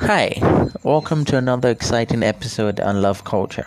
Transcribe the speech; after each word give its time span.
Hi, 0.00 0.34
welcome 0.82 1.24
to 1.26 1.36
another 1.36 1.70
exciting 1.70 2.22
episode 2.22 2.80
on 2.80 3.02
love 3.02 3.24
culture. 3.24 3.66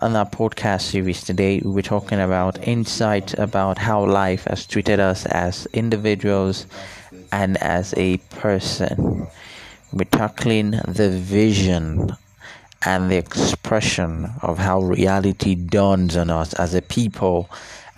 On 0.00 0.16
our 0.16 0.26
podcast 0.26 0.82
series 0.82 1.22
today, 1.22 1.60
we're 1.64 1.82
talking 1.82 2.20
about 2.20 2.66
insight 2.66 3.34
about 3.38 3.78
how 3.78 4.04
life 4.04 4.44
has 4.44 4.66
treated 4.66 5.00
us 5.00 5.26
as 5.26 5.66
individuals 5.72 6.66
and 7.32 7.56
as 7.58 7.94
a 7.96 8.18
person. 8.30 9.26
We're 9.92 10.04
tackling 10.04 10.72
the 10.86 11.10
vision 11.10 12.16
and 12.84 13.10
the 13.10 13.16
expression 13.16 14.30
of 14.42 14.58
how 14.58 14.80
reality 14.80 15.54
dawns 15.54 16.16
on 16.16 16.30
us 16.30 16.54
as 16.54 16.74
a 16.74 16.82
people 16.82 17.48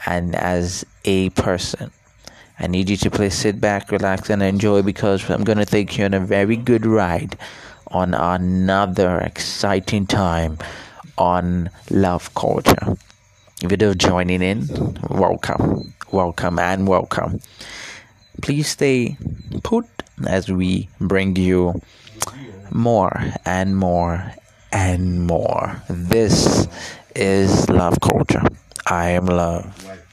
and 0.07 0.35
as 0.35 0.85
a 1.05 1.31
person. 1.31 1.91
I 2.59 2.67
need 2.67 2.89
you 2.89 2.97
to 2.97 3.11
please 3.11 3.35
sit 3.35 3.61
back, 3.61 3.91
relax, 3.91 4.31
and 4.31 4.43
enjoy 4.43 4.81
because 4.83 5.29
I'm 5.29 5.45
going 5.45 5.59
to 5.59 5.67
take 5.67 5.99
you 5.99 6.07
on 6.07 6.15
a 6.15 6.21
very 6.21 6.57
good 6.57 6.87
ride 6.87 7.37
on 7.89 8.15
another 8.15 9.19
exciting 9.21 10.07
time 10.07 10.59
on 11.19 11.69
love 11.91 12.33
culture. 12.35 12.97
If 13.63 13.71
you're 13.71 13.95
joining 13.95 14.43
in, 14.43 14.67
welcome, 15.11 15.93
welcome, 16.11 16.59
and 16.59 16.89
welcome. 16.89 17.41
Please 18.41 18.69
stay 18.69 19.17
put 19.63 19.87
as 20.27 20.51
we 20.51 20.89
bring 20.99 21.37
you 21.37 21.81
more 22.71 23.21
and 23.45 23.77
more 23.77 24.33
and 24.73 25.27
more. 25.27 25.83
This 25.91 26.69
is 27.15 27.69
love 27.69 28.01
culture. 28.01 28.43
I 28.87 29.11
am 29.11 29.27
love. 29.27 30.06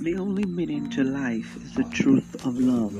The 0.00 0.16
only 0.16 0.46
meaning 0.46 0.88
to 0.92 1.04
life 1.04 1.58
is 1.62 1.74
the 1.74 1.84
truth 1.84 2.46
of 2.46 2.58
love. 2.58 2.94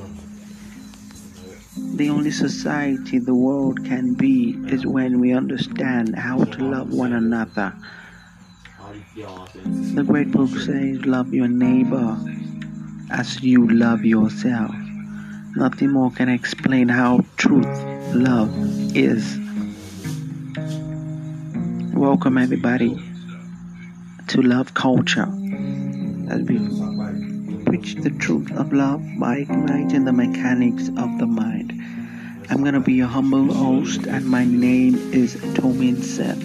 The 1.97 2.11
only 2.11 2.29
society 2.29 3.17
the 3.17 3.33
world 3.33 3.83
can 3.85 4.13
be 4.13 4.55
is 4.67 4.85
when 4.85 5.19
we 5.19 5.33
understand 5.33 6.15
how 6.15 6.43
to 6.43 6.63
love 6.63 6.93
one 6.93 7.13
another. 7.13 7.73
The 9.95 10.03
great 10.03 10.31
book 10.31 10.51
says, 10.51 11.03
Love 11.03 11.33
your 11.33 11.47
neighbor 11.47 12.19
as 13.09 13.41
you 13.41 13.67
love 13.67 14.05
yourself. 14.05 14.75
Nothing 15.55 15.89
more 15.89 16.11
can 16.11 16.29
explain 16.29 16.87
how 16.87 17.25
truth, 17.35 17.65
love 18.13 18.51
is. 18.95 19.39
Welcome, 21.95 22.37
everybody, 22.37 22.95
to 24.27 24.43
Love 24.43 24.75
Culture 24.75 25.40
as 26.31 26.41
we 26.43 26.57
preach 27.65 27.95
the 27.95 28.09
truth 28.09 28.49
of 28.53 28.71
love 28.71 29.03
by 29.19 29.37
igniting 29.37 30.05
the 30.05 30.13
mechanics 30.13 30.87
of 30.87 31.17
the 31.19 31.27
mind. 31.27 31.73
I'm 32.49 32.61
going 32.61 32.73
to 32.73 32.79
be 32.79 32.93
your 32.93 33.07
humble 33.07 33.53
host, 33.53 34.07
and 34.07 34.25
my 34.25 34.45
name 34.45 34.95
is 35.13 35.35
Tomin 35.55 36.01
Seth. 36.01 36.41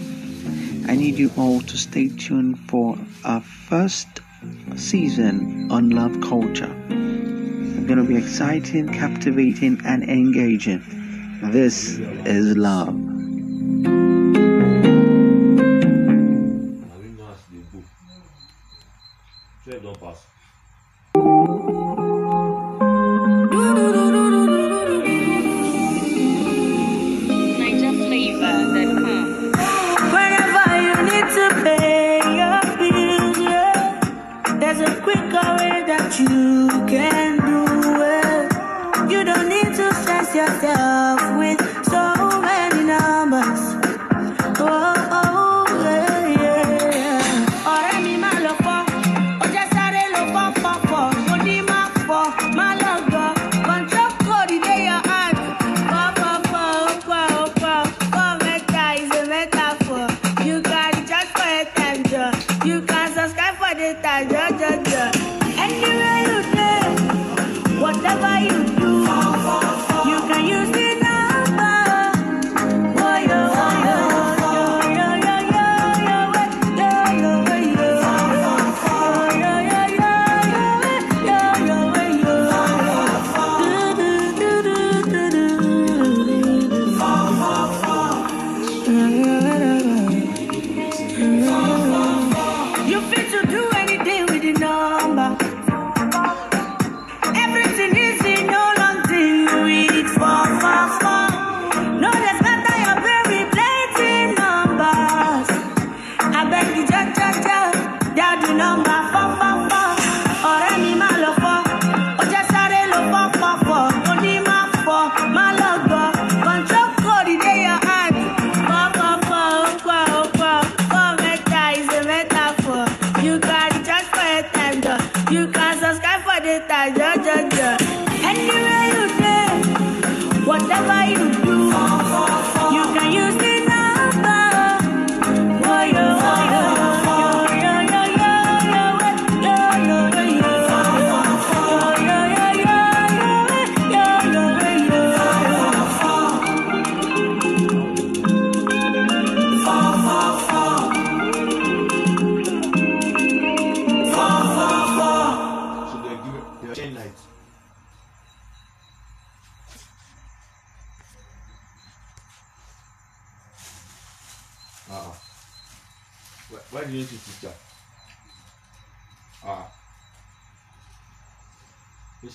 I 0.91 0.97
need 0.97 1.19
you 1.19 1.31
all 1.37 1.61
to 1.61 1.77
stay 1.77 2.09
tuned 2.09 2.59
for 2.69 2.99
our 3.25 3.41
first 3.41 4.09
season 4.75 5.71
on 5.71 5.91
love 5.91 6.21
culture. 6.21 6.75
It's 6.89 7.87
going 7.87 7.99
to 7.99 8.05
be 8.05 8.17
exciting, 8.17 8.89
captivating, 8.93 9.81
and 9.85 10.03
engaging. 10.03 10.83
This 11.53 11.99
is 12.25 12.57
love. 12.57 13.16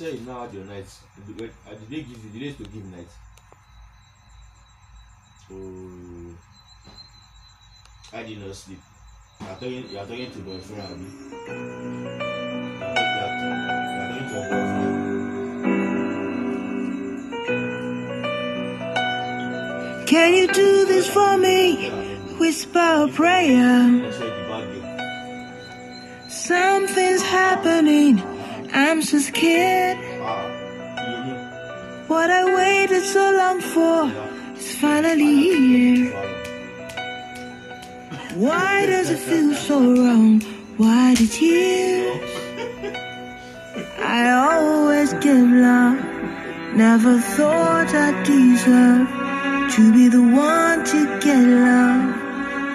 Say 0.02 0.14
you 0.14 0.22
now 0.22 0.42
had 0.42 0.52
your 0.52 0.66
nights. 0.66 1.02
Did 1.28 1.38
they, 1.38 2.02
give 2.02 2.34
you 2.34 2.40
they 2.40 2.54
to 2.54 2.64
give 2.64 2.86
nights? 2.86 3.14
Oh. 5.54 6.36
I 8.12 8.24
did 8.24 8.40
not 8.44 8.56
sleep. 8.56 8.80
You 9.40 9.46
are 9.46 9.54
talking 9.54 9.90
you 9.92 10.00
are 10.00 10.06
talking 10.08 10.32
to 10.32 10.40
boyfriend 10.40 10.82
abi? 10.82 11.04
You 11.04 11.08
are 13.22 13.34
talking 13.38 14.26
to 14.28 14.34
your 14.34 14.46
boyfriend. 14.50 14.98
Can 20.08 20.34
you 20.34 20.48
do 20.48 20.86
this 20.88 21.08
for 21.08 21.38
me? 21.38 21.92
whisper 22.40 23.06
a 23.06 23.08
prayer. 23.08 24.02
That's 24.02 24.18
why 24.18 24.26
the 24.26 24.32
bad 24.50 24.66
girl. 24.74 26.28
Something's 26.28 27.22
happening. 27.22 28.31
I'm. 28.74 29.02
Ah, 29.02 30.48
you 31.08 31.18
know. 31.26 32.06
What 32.08 32.30
I 32.30 32.44
waited 32.56 33.04
so 33.04 33.32
long 33.32 33.60
for 33.60 34.12
is 34.58 34.76
finally 34.76 35.36
here. 35.58 36.12
Why 38.36 38.86
does 38.86 39.10
it 39.10 39.20
feel 39.20 39.54
so 39.56 39.78
wrong? 39.80 40.42
Why 40.78 41.16
the 41.16 41.28
tears? 41.28 42.32
I 44.00 44.32
always 44.32 45.14
give 45.16 45.50
love. 45.68 46.00
Never 46.76 47.20
thought 47.20 47.94
I 47.94 48.24
deserve 48.24 49.08
to 49.76 49.94
be 49.94 50.08
the 50.08 50.22
one 50.22 50.86
to 50.86 51.20
get 51.20 51.44
love. 51.44 52.16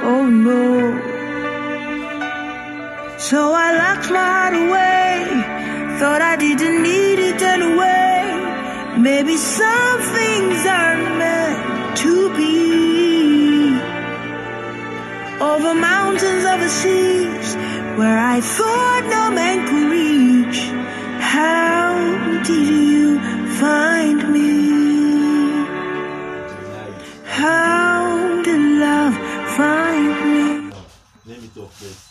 Oh 0.03 0.27
no. 0.27 1.17
So 3.19 3.53
I 3.53 3.77
locked 3.79 4.07
heart 4.07 4.55
away. 4.55 5.56
Thought 5.99 6.21
I 6.21 6.37
didn't 6.37 6.83
need 6.83 7.19
it 7.19 7.41
anyway. 7.41 8.99
Maybe 8.99 9.35
some 9.39 10.01
things 10.17 10.67
aren't 10.67 11.17
meant 11.17 11.97
to 12.03 12.37
be. 12.37 13.81
Over 15.41 15.73
mountains, 15.73 16.45
over 16.45 16.69
seas, 16.69 17.55
where 17.97 18.19
I 18.19 18.43
thought 18.43 19.05
no 19.17 19.31
man 19.41 19.59
could 19.69 19.89
reach. 19.97 20.61
How 21.19 21.95
did 22.45 22.69
you 22.69 23.19
find 23.63 24.19
me? 24.35 24.53
How 27.25 28.43
did 28.45 28.61
love 28.85 29.15
find 29.57 30.09
me? 30.25 30.73
Let 31.25 31.41
me 31.41 31.49
talk. 31.55 32.06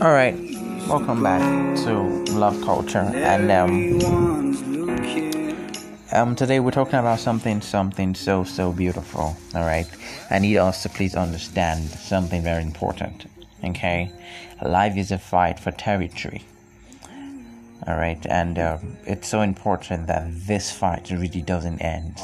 All 0.00 0.12
right, 0.12 0.34
welcome 0.88 1.22
back 1.22 1.42
to 1.84 1.92
Love 2.32 2.58
Culture, 2.62 3.00
and 3.14 3.50
um, 3.50 4.00
um, 6.10 6.34
today 6.34 6.58
we're 6.58 6.70
talking 6.70 6.98
about 6.98 7.20
something, 7.20 7.60
something 7.60 8.14
so 8.14 8.42
so 8.42 8.72
beautiful. 8.72 9.36
All 9.54 9.66
right, 9.66 9.86
I 10.30 10.38
need 10.38 10.56
us 10.56 10.84
to 10.84 10.88
please 10.88 11.14
understand 11.14 11.90
something 11.90 12.42
very 12.42 12.62
important. 12.62 13.26
Okay, 13.62 14.10
life 14.62 14.96
is 14.96 15.10
a 15.10 15.18
fight 15.18 15.60
for 15.60 15.70
territory. 15.70 16.44
All 17.86 17.96
right, 17.96 18.24
and 18.24 18.58
um, 18.58 18.96
it's 19.04 19.28
so 19.28 19.42
important 19.42 20.06
that 20.06 20.30
this 20.46 20.72
fight 20.72 21.10
really 21.10 21.42
doesn't 21.42 21.78
end. 21.82 22.18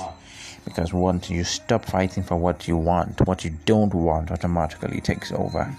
Because 0.65 0.95
once 0.95 1.29
you 1.29 1.45
stop 1.45 1.85
fighting 1.85 2.23
for 2.23 2.37
what 2.37 2.67
you 2.67 2.79
want, 2.79 3.21
what 3.27 3.45
you 3.45 3.53
don't 3.67 3.93
want 3.93 4.31
automatically 4.31 5.03
takes 5.03 5.31
over. 5.31 5.77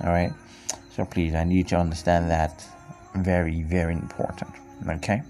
All 0.00 0.10
right, 0.10 0.32
so 0.94 1.04
please, 1.04 1.34
I 1.34 1.44
need 1.44 1.56
you 1.56 1.64
to 1.64 1.76
understand 1.76 2.30
that 2.30 2.64
very, 3.14 3.62
very 3.62 3.94
important. 3.94 4.50
Okay. 4.88 5.22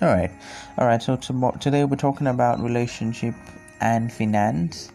All 0.00 0.08
right, 0.08 0.30
all 0.78 0.86
right. 0.86 1.00
So 1.00 1.16
today 1.16 1.84
we're 1.84 1.96
talking 1.96 2.26
about 2.26 2.60
relationship 2.60 3.34
and 3.80 4.12
finance. 4.12 4.90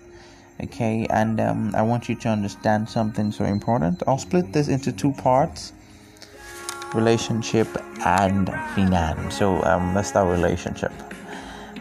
Okay, 0.61 1.07
and 1.09 1.39
um, 1.39 1.73
I 1.75 1.81
want 1.81 2.09
you 2.09 2.15
to 2.15 2.29
understand 2.29 2.89
something 2.89 3.31
so 3.31 3.45
important. 3.45 4.03
I'll 4.05 4.17
split 4.17 4.51
this 4.51 4.67
into 4.67 4.91
two 4.91 5.13
parts: 5.13 5.71
relationship 6.93 7.67
and 8.05 8.49
finance. 8.75 9.37
So 9.37 9.63
um, 9.63 9.95
let's 9.95 10.09
start 10.09 10.27
relationship. 10.27 10.91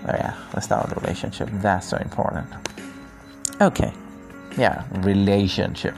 Oh, 0.09 0.15
yeah, 0.15 0.35
let's 0.55 0.67
start 0.67 0.89
with 0.89 1.03
relationship. 1.03 1.49
That's 1.55 1.89
so 1.89 1.97
important. 1.97 2.47
Okay, 3.61 3.93
yeah, 4.57 4.85
relationship. 5.01 5.97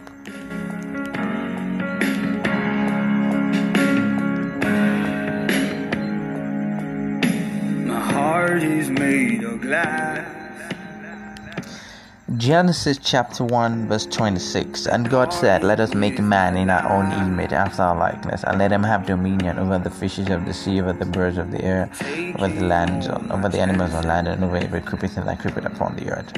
Genesis 12.49 12.97
chapter 12.97 13.45
1, 13.45 13.89
verse 13.89 14.07
26. 14.07 14.87
And 14.87 15.11
God 15.11 15.35
said, 15.35 15.63
Let 15.63 15.81
us 15.81 15.93
make 15.93 16.19
man 16.19 16.57
in 16.57 16.71
our 16.71 16.91
own 16.91 17.13
image, 17.13 17.53
after 17.53 17.83
our 17.83 17.95
likeness, 17.95 18.43
and 18.43 18.59
let 18.59 18.73
him 18.73 18.83
have 18.83 19.05
dominion 19.05 19.59
over 19.59 19.79
the 19.79 19.91
fishes 19.91 20.31
of 20.31 20.47
the 20.47 20.55
sea, 20.55 20.81
over 20.81 20.95
the 20.95 21.05
birds 21.05 21.37
of 21.37 21.51
the 21.51 21.63
air, 21.63 21.91
over 22.39 22.49
the 22.49 22.65
land, 22.65 23.07
over 23.31 23.51
the 23.51 23.61
animals 23.61 23.93
on 23.93 24.05
land, 24.05 24.29
and 24.29 24.43
over 24.43 24.57
every 24.57 24.81
creeping 24.81 25.11
thing 25.11 25.27
that 25.27 25.39
creepeth 25.41 25.67
upon 25.67 25.95
the 25.97 26.11
earth. 26.11 26.33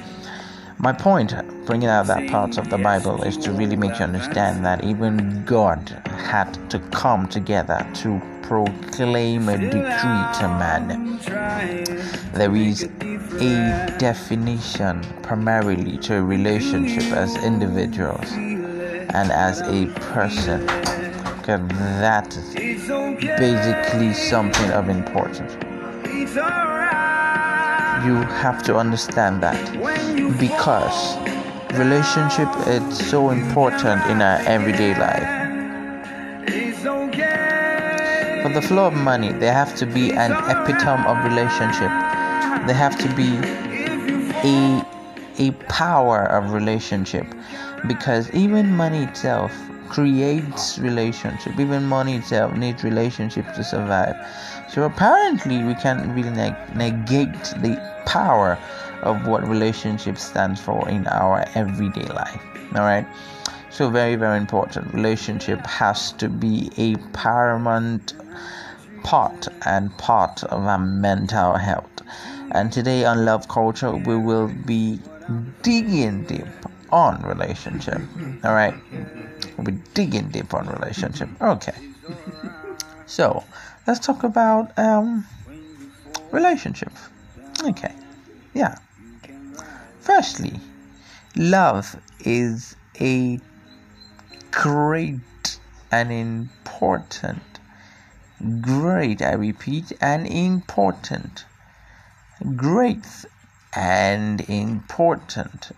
My 0.78 0.92
point, 0.92 1.32
bringing 1.64 1.88
out 1.88 2.08
that 2.08 2.28
part 2.28 2.58
of 2.58 2.70
the 2.70 2.78
Bible, 2.78 3.22
is 3.22 3.36
to 3.36 3.52
really 3.52 3.76
make 3.76 3.96
you 4.00 4.04
understand 4.04 4.66
that 4.66 4.82
even 4.82 5.44
God 5.44 5.90
had 6.06 6.52
to 6.70 6.80
come 6.90 7.28
together 7.28 7.88
to 8.02 8.20
proclaim 8.50 9.48
a 9.48 9.56
decree 9.56 10.24
to 10.40 10.48
man. 10.58 11.20
There 12.32 12.56
is 12.56 12.82
a 12.82 13.96
definition 13.96 15.02
primarily 15.22 15.96
to 15.98 16.16
a 16.16 16.22
relationship 16.22 17.12
as 17.12 17.36
individuals 17.44 18.28
and 18.32 19.30
as 19.30 19.60
a 19.60 19.86
person. 20.10 20.68
Okay, 21.38 21.62
that 22.02 22.36
is 22.36 22.88
basically 23.38 24.12
something 24.14 24.70
of 24.72 24.88
importance. 24.88 25.52
You 28.04 28.16
have 28.42 28.64
to 28.64 28.74
understand 28.74 29.44
that 29.44 29.62
because 30.40 31.16
relationship 31.78 32.48
is 32.66 33.08
so 33.08 33.30
important 33.30 34.04
in 34.06 34.20
our 34.20 34.40
everyday 34.40 34.98
life. 34.98 35.39
For 38.42 38.48
the 38.48 38.62
flow 38.62 38.86
of 38.86 38.94
money, 38.94 39.32
there 39.32 39.52
have 39.52 39.76
to 39.76 39.86
be 39.86 40.12
an 40.12 40.32
epitome 40.48 41.04
of 41.06 41.22
relationship. 41.24 41.90
There 42.66 42.74
have 42.74 42.96
to 42.98 43.08
be 43.14 43.36
a 44.48 44.82
a 45.38 45.52
power 45.68 46.24
of 46.24 46.52
relationship 46.52 47.26
because 47.86 48.30
even 48.34 48.76
money 48.76 49.04
itself 49.04 49.52
creates 49.88 50.78
relationship. 50.78 51.58
Even 51.58 51.84
money 51.84 52.16
itself 52.16 52.56
needs 52.56 52.84
relationship 52.84 53.46
to 53.54 53.64
survive. 53.64 54.14
So 54.68 54.84
apparently, 54.84 55.62
we 55.62 55.74
can't 55.74 56.06
really 56.14 56.30
neg- 56.30 56.76
negate 56.76 57.42
the 57.62 57.76
power 58.06 58.58
of 59.02 59.26
what 59.26 59.46
relationship 59.46 60.16
stands 60.18 60.60
for 60.60 60.88
in 60.88 61.06
our 61.08 61.44
everyday 61.54 62.06
life. 62.06 62.42
All 62.74 62.82
right. 62.82 63.06
So 63.70 63.88
very 63.88 64.16
very 64.16 64.36
important. 64.36 64.92
Relationship 64.92 65.64
has 65.66 66.12
to 66.12 66.28
be 66.28 66.70
a 66.76 66.96
paramount 67.12 68.14
part 69.02 69.48
and 69.64 69.96
part 69.98 70.44
of 70.44 70.64
our 70.64 70.78
mental 70.78 71.56
health. 71.56 72.02
And 72.50 72.72
today 72.72 73.04
on 73.04 73.24
Love 73.24 73.48
Culture, 73.48 73.92
we 73.92 74.16
will 74.16 74.48
be 74.48 74.98
digging 75.62 76.22
deep 76.24 76.46
on 76.90 77.22
relationship. 77.22 78.00
All 78.44 78.52
right, 78.52 78.74
we'll 79.56 79.66
be 79.66 79.78
digging 79.94 80.28
deep 80.28 80.52
on 80.52 80.66
relationship. 80.66 81.28
Okay. 81.40 81.74
So 83.06 83.44
let's 83.86 84.00
talk 84.00 84.24
about 84.24 84.76
um 84.78 85.24
relationship. 86.32 86.92
Okay. 87.64 87.94
Yeah. 88.54 88.76
Firstly, 90.00 90.58
love 91.36 91.96
is 92.20 92.74
a 93.00 93.38
great 94.50 95.58
and 95.90 96.12
important. 96.12 97.42
Great 98.60 99.20
i 99.22 99.32
repeat 99.32 99.92
and 100.00 100.26
important. 100.26 101.44
Great 102.56 103.06
and 103.74 104.40
important 104.48 105.72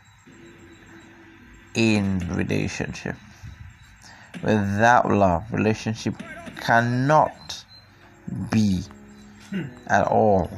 in 1.74 2.18
relationship. 2.30 3.16
Without 4.42 5.10
love 5.10 5.44
relationship 5.52 6.14
cannot 6.60 7.64
be 8.50 8.82
at 9.88 10.06
all. 10.06 10.50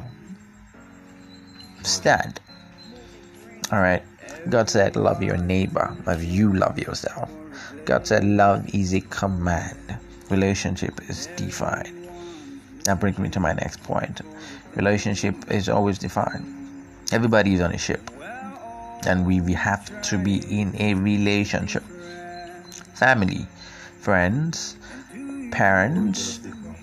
Stand. 1.83 2.41
All 3.73 3.81
right. 3.81 4.03
God 4.49 4.69
said 4.69 4.97
love 4.97 5.23
your 5.23 5.39
neighbor 5.39 5.97
love 6.07 6.23
you 6.23 6.53
love 6.53 6.79
yourself 6.79 7.31
god 7.85 8.07
said 8.07 8.25
love 8.25 8.75
is 8.75 8.95
a 8.95 9.01
command. 9.01 9.99
Relationship 10.31 11.01
is 11.09 11.27
defined. 11.37 12.09
That 12.85 13.01
brings 13.01 13.19
me 13.19 13.29
to 13.31 13.41
my 13.41 13.53
next 13.53 13.83
point. 13.83 14.21
Relationship 14.75 15.51
is 15.51 15.69
always 15.69 15.99
defined. 15.99 16.45
Everybody 17.13 17.55
is 17.55 17.61
on 17.61 17.73
a 17.73 17.79
ship. 17.79 18.11
And 19.07 19.27
we, 19.27 19.41
we 19.41 19.53
have 19.53 20.03
to 20.03 20.19
be 20.19 20.39
in 20.49 20.75
a 20.79 20.95
relationship. 20.95 21.85
Family 22.95 23.47
friends 24.01 24.77
parents, 25.55 26.41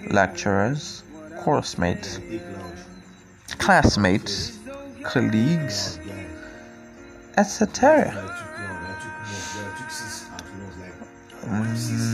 lecturers, 0.10 1.03
course 1.41 1.77
mates, 1.77 2.20
classmates, 3.58 4.58
colleagues, 5.03 6.00
etc. 7.38 8.13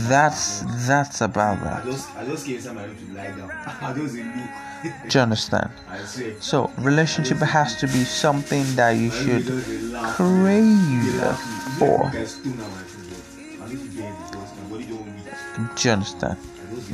That's 0.08 0.60
that's 0.86 1.20
about 1.20 1.58
I 1.58 1.64
that. 1.64 1.84
just 1.84 2.16
I 2.16 2.24
just 2.24 2.46
gave 2.46 2.62
somebody 2.62 2.94
to 2.94 3.12
lie 3.12 3.26
down. 3.36 3.50
I 3.66 3.92
just 3.94 4.14
look. 4.14 5.10
Do 5.10 5.18
you 5.18 5.22
understand? 5.22 5.70
So 6.40 6.70
relationship 6.78 7.38
has 7.38 7.76
to 7.76 7.86
be 7.86 8.04
something 8.04 8.64
that 8.76 8.92
you 8.92 9.10
should 9.10 9.44
crave 9.46 9.66
Dey 9.66 11.18
laugh. 11.20 11.40
You 11.44 11.78
for. 11.78 12.10
guys 12.10 12.32
stone 12.34 12.52
am 12.52 12.58
my 12.58 12.66
food, 12.92 13.58
but 13.58 13.66
I 13.66 13.68
need 13.68 13.80
to 13.80 13.88
get 13.96 14.12
it 14.12 14.16
because 14.30 14.50
my 14.56 14.70
body 14.70 14.84
don't 14.86 15.04
weak. 15.14 15.76
Do 15.76 15.88
you 15.88 15.92
understand? 15.92 16.36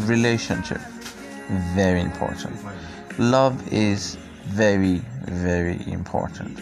Relationship 0.09 0.81
very 1.75 2.01
important. 2.01 2.57
Love 3.19 3.57
is 3.73 4.17
very 4.47 5.01
very 5.29 5.79
important. 5.87 6.59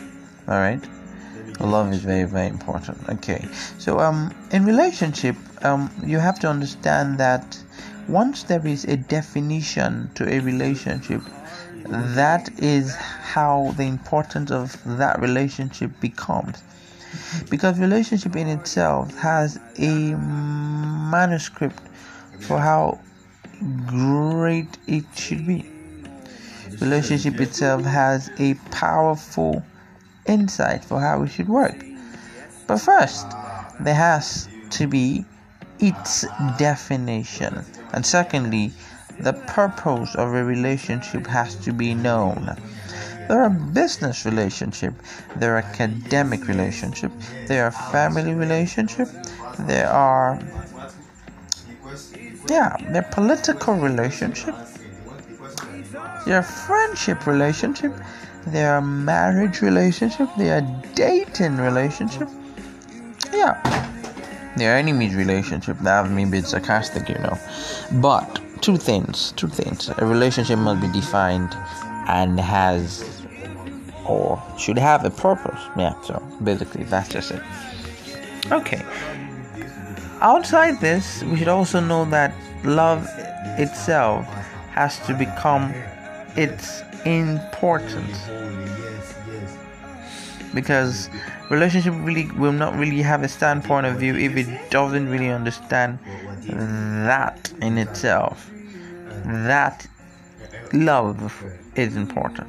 All 0.49 0.59
right. 0.59 0.83
Love 1.63 1.93
is 1.93 2.03
very 2.03 2.25
very 2.25 2.49
important. 2.49 2.99
Okay. 3.09 3.47
So 3.79 4.01
um 4.01 4.35
in 4.51 4.65
relationship 4.65 5.37
um 5.63 5.91
you 6.05 6.19
have 6.19 6.39
to 6.41 6.49
understand 6.49 7.19
that 7.19 7.59
once 8.09 8.43
there 8.43 8.67
is 8.67 8.85
a 8.85 8.97
definition 8.97 10.11
to 10.15 10.29
a 10.29 10.41
relationship 10.41 11.23
that 11.89 12.51
is 12.59 12.95
how 12.97 13.73
the 13.77 13.85
importance 13.85 14.51
of 14.51 14.77
that 14.99 15.21
relationship 15.21 15.91
becomes 16.01 16.63
because 17.51 17.79
relationship 17.79 18.35
in 18.37 18.49
itself 18.49 19.15
has 19.17 19.59
a 19.79 20.15
manuscript 20.15 21.81
for 22.41 22.59
how 22.59 22.99
great 23.87 24.79
it 24.87 25.05
should 25.15 25.47
be 25.47 25.65
relationship 26.81 27.41
itself 27.41 27.85
has 27.85 28.31
a 28.39 28.55
powerful 28.71 29.63
insight 30.27 30.85
for 30.85 31.01
how 31.01 31.23
it 31.23 31.29
should 31.29 31.49
work. 31.49 31.85
But 32.67 32.79
first 32.79 33.27
there 33.81 33.95
has 33.95 34.49
to 34.71 34.87
be 34.87 35.25
its 35.79 36.25
definition. 36.59 37.65
And 37.93 38.07
secondly 38.07 38.73
the 39.19 39.33
purpose 39.33 40.15
of 40.15 40.35
a 40.35 40.45
relationship 40.45 41.27
has 41.27 41.55
to 41.57 41.73
be 41.73 41.95
known. 41.95 42.57
There 43.29 43.43
are 43.43 43.51
business 43.51 44.25
relationship 44.25 44.95
there 45.37 45.55
are 45.55 45.59
academic 45.59 46.49
relationship 46.49 47.13
there 47.47 47.65
are 47.65 47.71
family 47.71 48.35
relationship 48.35 49.09
there 49.61 49.89
are 49.89 50.39
yeah 52.49 52.77
there 52.91 53.03
are 53.03 53.11
political 53.11 53.75
relationship 53.75 54.55
are 56.27 56.43
friendship 56.43 57.27
relationship 57.27 57.93
there 58.47 58.75
are 58.75 58.81
marriage 58.81 59.61
relationship. 59.63 60.29
There 60.37 60.59
are 60.59 60.83
dating 60.95 61.57
relationship. 61.59 62.29
Yeah. 63.33 63.61
There 64.57 64.75
are 64.75 64.79
enemies 64.79 65.15
relationship. 65.15 65.79
That 65.81 66.11
me 66.11 66.25
being 66.25 66.45
sarcastic 66.45 67.09
you 67.09 67.19
know. 67.19 67.39
But 68.01 68.41
two 68.61 68.77
things 68.77 69.33
two 69.33 69.49
things. 69.49 69.91
A 69.99 70.07
relationship 70.07 70.59
must 70.59 70.81
be 70.81 70.89
defined 70.93 71.55
and 72.09 72.39
has 72.39 73.23
or 74.07 74.43
should 74.59 74.79
have 74.79 75.05
a 75.05 75.11
purpose. 75.11 75.61
Yeah 75.77 76.01
so 76.03 76.23
basically 76.43 76.85
that's 76.85 77.09
just 77.09 77.31
it. 77.31 77.43
Okay. 78.51 78.85
Outside 80.21 80.81
this 80.81 81.23
we 81.25 81.39
should 81.39 81.49
also 81.49 81.81
know 81.81 82.05
that 82.07 82.35
love 82.65 83.07
itself 83.59 84.27
has 84.73 84.99
to 85.07 85.15
become 85.15 85.73
its 86.37 86.83
importance 87.05 88.19
because 90.55 91.09
relationship 91.51 91.95
really 91.99 92.31
will 92.33 92.53
not 92.53 92.77
really 92.77 93.03
have 93.03 93.23
a 93.23 93.29
standpoint 93.29 93.87
of 93.87 93.97
view 93.97 94.17
if 94.17 94.37
it 94.37 94.71
doesn't 94.71 95.09
really 95.09 95.31
understand 95.31 95.99
that 96.47 97.53
in 97.61 97.79
itself. 97.79 98.51
That 99.25 99.87
love 100.73 101.45
is 101.75 101.97
important. 101.97 102.49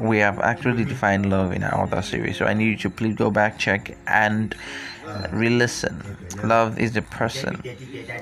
We 0.00 0.18
have 0.18 0.38
actually 0.40 0.84
defined 0.84 1.28
love 1.30 1.52
in 1.52 1.64
our 1.64 1.84
other 1.84 2.02
series 2.02 2.36
so 2.36 2.44
i 2.46 2.54
need 2.54 2.68
you 2.70 2.76
to 2.76 2.90
please 2.90 3.14
go 3.14 3.30
back 3.30 3.58
check 3.58 3.96
and 4.06 4.54
re-listen. 5.32 6.02
Love 6.42 6.78
is 6.78 6.96
a 6.96 7.02
person. 7.02 7.62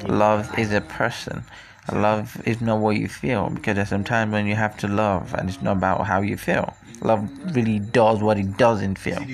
Love 0.07 0.59
is 0.59 0.73
a 0.73 0.81
person 0.81 1.45
love 1.93 2.41
is 2.47 2.61
not 2.61 2.79
what 2.79 2.97
you 2.97 3.09
feel 3.09 3.51
because 3.51 3.77
there's 3.77 3.89
some 3.89 4.05
times 4.05 4.33
when 4.33 4.47
you 4.47 4.55
have 4.55 4.77
to 4.79 4.89
love 4.89 5.35
and 5.35 5.49
it's 5.49 5.63
not 5.63 5.77
about 5.77 6.07
how 6.07 6.21
you 6.21 6.37
feel. 6.37 6.75
Love 7.03 7.29
really 7.55 7.79
does 7.79 8.21
what 8.21 8.39
it 8.39 8.57
doesn't 8.57 8.99
feel. 8.99 9.25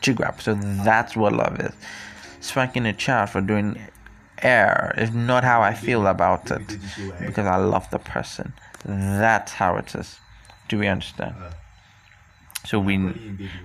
Chigrap. 0.00 0.40
so 0.40 0.54
that's 0.84 1.16
what 1.16 1.32
love 1.32 1.60
is. 1.60 1.72
Spanking 2.40 2.86
a 2.86 2.92
child 2.92 3.30
for 3.30 3.40
doing 3.40 3.78
air 4.42 4.94
is 4.98 5.12
not 5.12 5.42
how 5.44 5.62
i 5.62 5.72
feel 5.72 6.06
about 6.06 6.50
it 6.50 6.76
because 7.24 7.46
i 7.46 7.56
love 7.56 7.88
the 7.90 7.98
person. 7.98 8.52
That's 8.84 9.52
how 9.52 9.76
it 9.76 9.94
is. 9.94 10.18
Do 10.68 10.78
we 10.78 10.86
understand? 10.88 11.34
So 12.66 12.78
we 12.78 13.14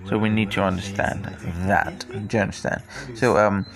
so 0.04 0.16
we 0.18 0.28
need 0.30 0.50
to 0.52 0.62
understand 0.62 1.24
that. 1.66 2.06
Do 2.28 2.36
you 2.36 2.42
understand? 2.42 2.82
So 3.14 3.36
um 3.36 3.66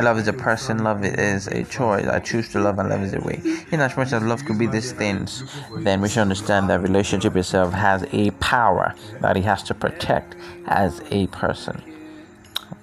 love 0.00 0.18
is 0.18 0.28
a 0.28 0.32
person 0.32 0.84
love 0.84 1.04
is 1.04 1.46
a 1.48 1.64
choice. 1.64 2.06
I 2.06 2.18
choose 2.18 2.48
to 2.50 2.60
love 2.60 2.78
and 2.78 2.88
love 2.88 3.02
is 3.02 3.14
a 3.14 3.20
way. 3.20 3.40
In 3.70 3.80
as 3.80 3.96
much 3.96 4.12
as 4.12 4.22
love 4.22 4.44
could 4.44 4.58
be 4.58 4.66
these 4.66 4.92
things 4.92 5.44
then 5.78 6.00
we 6.00 6.08
should 6.08 6.20
understand 6.20 6.68
that 6.70 6.80
relationship 6.80 7.36
itself 7.36 7.72
has 7.72 8.04
a 8.12 8.30
power 8.32 8.94
that 9.20 9.36
it 9.36 9.44
has 9.44 9.62
to 9.64 9.74
protect 9.74 10.36
as 10.66 11.02
a 11.10 11.26
person. 11.28 11.82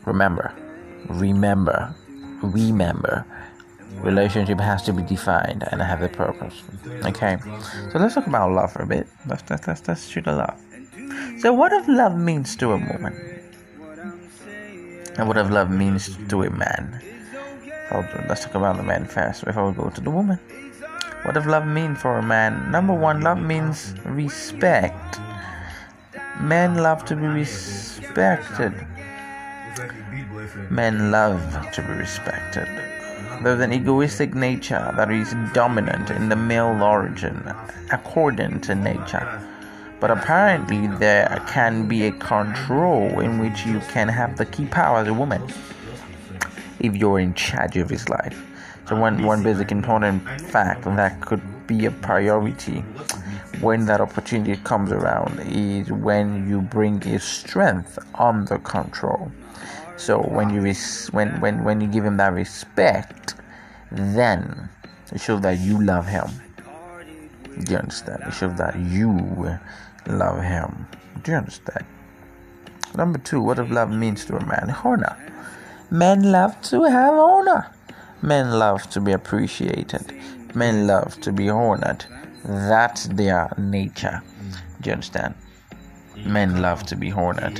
Remember 0.05 0.53
remember 1.09 1.93
remember 2.41 3.25
relationship 3.95 4.59
has 4.59 4.81
to 4.83 4.93
be 4.93 5.03
defined 5.03 5.63
and 5.71 5.81
have 5.81 6.01
a 6.01 6.09
purpose. 6.09 6.63
Okay? 7.05 7.37
So 7.91 7.99
let's 7.99 8.15
talk 8.15 8.27
about 8.27 8.51
love 8.51 8.71
for 8.71 8.83
a 8.83 8.87
bit. 8.87 9.07
Let's 9.27 9.43
let's 9.49 9.67
let's, 9.67 9.87
let's 9.87 10.07
shoot 10.07 10.27
a 10.27 10.35
love 10.35 10.59
so 11.39 11.51
what 11.51 11.73
if 11.73 11.87
love 11.87 12.15
means 12.17 12.55
to 12.55 12.71
a 12.71 12.77
woman 12.77 13.32
and 15.17 15.27
what 15.27 15.37
if 15.37 15.49
love 15.49 15.69
means 15.69 16.17
to 16.29 16.43
a 16.43 16.49
man. 16.49 17.01
So 17.89 18.05
let's 18.27 18.43
talk 18.43 18.55
about 18.55 18.77
the 18.77 18.83
man 18.83 19.05
first 19.05 19.45
before 19.45 19.69
we 19.69 19.75
go 19.75 19.89
to 19.89 20.01
the 20.01 20.09
woman. 20.09 20.39
What 21.23 21.35
does 21.35 21.45
love 21.45 21.67
mean 21.67 21.95
for 21.95 22.17
a 22.17 22.23
man. 22.23 22.71
Number 22.71 22.93
one 22.93 23.21
love 23.21 23.39
means 23.39 23.93
respect. 24.03 25.19
Men 26.41 26.75
love 26.75 27.05
to 27.05 27.15
be 27.15 27.27
respected. 27.27 28.73
Men 30.69 31.11
love 31.11 31.71
to 31.73 31.81
be 31.81 31.93
respected. 31.93 32.67
There's 33.43 33.61
an 33.61 33.73
egoistic 33.73 34.33
nature 34.33 34.91
that 34.97 35.11
is 35.11 35.35
dominant 35.53 36.09
in 36.09 36.29
the 36.29 36.35
male 36.35 36.81
origin 36.81 37.53
according 37.91 38.61
to 38.61 38.75
nature 38.75 39.52
but 40.03 40.11
apparently 40.11 40.87
there 40.87 41.41
can 41.47 41.87
be 41.87 42.07
a 42.07 42.11
control 42.11 43.21
in 43.21 43.39
which 43.39 43.65
you 43.65 43.79
can 43.87 44.09
have 44.09 44.35
the 44.35 44.45
key 44.45 44.65
power 44.65 44.97
as 44.97 45.07
a 45.07 45.13
woman 45.13 45.41
if 46.81 46.93
you're 46.93 47.19
in 47.19 47.33
charge 47.35 47.77
of 47.77 47.89
his 47.89 48.09
life. 48.09 48.37
So 48.89 48.97
one 48.97 49.23
one 49.23 49.43
basic 49.43 49.71
important 49.71 50.21
fact 50.41 50.83
that 50.83 51.21
could 51.21 51.41
be 51.67 51.85
a 51.85 51.91
priority 51.91 52.81
when 53.61 53.85
that 53.85 54.01
opportunity 54.01 54.61
comes 54.65 54.91
around 54.91 55.39
is 55.39 55.89
when 55.89 56.49
you 56.49 56.59
bring 56.59 56.99
his 56.99 57.23
strength 57.23 57.97
under 58.15 58.57
control. 58.57 59.31
So 59.95 60.19
when 60.19 60.49
you 60.49 60.59
res- 60.59 61.07
when 61.13 61.39
when 61.39 61.63
when 61.63 61.79
you 61.79 61.87
give 61.87 62.03
him 62.03 62.17
that 62.17 62.33
respect 62.33 63.35
then 63.89 64.67
it 65.13 65.21
shows 65.21 65.39
that 65.43 65.59
you 65.59 65.81
love 65.81 66.07
him. 66.07 66.27
You 67.69 67.77
understand? 67.77 68.23
It 68.27 68.33
shows 68.33 68.57
that 68.57 68.77
you 68.77 69.59
love 70.07 70.41
him. 70.41 70.87
Do 71.23 71.31
you 71.31 71.37
understand? 71.37 71.85
Number 72.95 73.19
two 73.19 73.41
what 73.41 73.57
does 73.57 73.69
love 73.69 73.91
means 73.91 74.25
to 74.25 74.35
a 74.35 74.45
man? 74.45 74.75
Honor. 74.83 75.17
Men 75.89 76.31
love 76.31 76.61
to 76.63 76.83
have 76.83 77.13
honor. 77.13 77.67
Men 78.21 78.51
love 78.51 78.89
to 78.91 79.01
be 79.01 79.11
appreciated. 79.11 80.13
Men 80.53 80.87
love 80.87 81.19
to 81.21 81.31
be 81.31 81.49
honored. 81.49 82.05
That's 82.45 83.05
their 83.07 83.53
nature. 83.57 84.21
Do 84.81 84.89
you 84.89 84.93
understand? 84.93 85.35
Men 86.25 86.61
love 86.61 86.83
to 86.87 86.95
be 86.95 87.11
honored. 87.11 87.59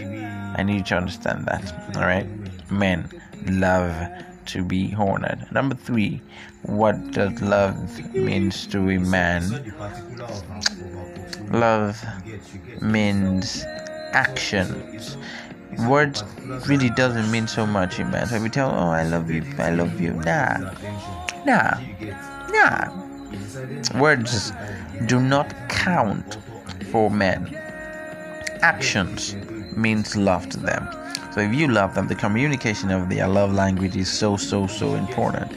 I 0.56 0.64
need 0.64 0.78
you 0.78 0.84
to 0.84 0.98
understand 0.98 1.46
that 1.46 1.96
all 1.96 2.04
right? 2.04 2.28
Men 2.72 3.10
love 3.48 3.96
to 4.46 4.64
be 4.64 4.94
honored. 4.94 5.48
Number 5.52 5.76
three 5.76 6.22
what 6.64 7.12
does 7.12 7.42
love 7.42 8.14
means 8.14 8.68
to 8.68 8.90
a 8.90 9.00
man 9.00 9.42
love 11.52 12.04
means 12.82 13.64
actions 14.12 15.18
words 15.88 16.24
really 16.68 16.90
doesn't 16.92 17.30
mean 17.32 17.48
so 17.48 17.66
much 17.66 18.00
in 18.00 18.12
so 18.28 18.42
we 18.42 18.50
tell 18.50 18.70
oh 18.70 18.90
i 18.90 19.04
love 19.04 19.30
you 19.32 19.44
i 19.58 19.72
love 19.72 20.00
you 20.00 20.14
nah 20.14 20.58
nah 21.46 21.80
nah. 22.54 23.04
Words 23.96 24.52
do 25.08 25.20
not 25.20 25.54
count 25.70 26.38
for 26.92 27.10
men. 27.10 27.54
Actions 28.62 29.36
means 29.76 30.16
love 30.16 30.50
to 30.50 30.60
them. 30.60 30.88
So 31.34 31.42
if 31.42 31.54
you 31.54 31.68
love 31.68 31.96
them, 31.96 32.08
the 32.08 32.16
communication 32.16 32.92
of 32.92 33.10
their 33.10 33.28
love 33.28 33.54
language 33.54 33.96
is 33.96 34.12
so 34.12 34.38
so 34.38 34.68
so 34.68 34.96
important 34.96 35.52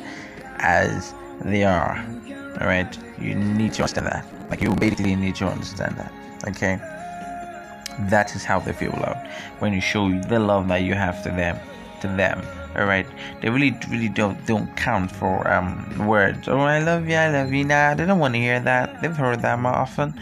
as 0.59 1.15
they 1.41 1.65
are. 1.65 2.05
Alright? 2.61 2.99
You 3.21 3.35
need 3.35 3.75
to 3.75 3.83
understand 3.83 4.07
that. 4.07 4.27
Like 4.51 4.63
you 4.63 4.75
basically 4.75 5.15
need 5.17 5.37
to 5.37 5.47
understand 5.47 5.97
that. 5.97 6.13
Okay? 6.49 6.77
That 8.11 8.35
is 8.35 8.45
how 8.45 8.61
they 8.61 8.73
feel 8.73 8.93
loved. 8.93 9.27
When 9.59 9.73
you 9.73 9.81
show 9.81 10.09
the 10.23 10.39
love 10.39 10.69
that 10.69 10.83
you 10.83 10.95
have 10.95 11.23
to 11.25 11.31
them 11.31 11.59
to 12.01 12.09
them. 12.09 12.43
Alright. 12.77 13.07
They 13.41 13.49
really 13.49 13.77
really 13.91 14.09
don't 14.09 14.45
don't 14.47 14.75
count 14.77 15.11
for 15.11 15.47
um 15.51 16.07
words. 16.07 16.49
Oh 16.49 16.61
I 16.61 16.81
love 16.81 17.09
you, 17.09 17.17
I 17.17 17.31
love 17.31 17.53
you. 17.53 17.65
Nah, 17.65 17.95
they 17.95 18.07
don't 18.07 18.19
want 18.19 18.35
to 18.35 18.41
hear 18.41 18.61
that. 18.61 19.01
They've 19.01 19.17
heard 19.17 19.41
that 19.43 19.59
more 19.59 19.73
often. 19.73 20.15